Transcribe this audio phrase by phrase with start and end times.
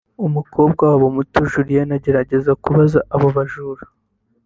[0.25, 3.83] umukobwa wabo muto Julianna agerageje kubuza abo bajura